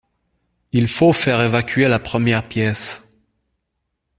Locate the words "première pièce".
1.99-3.07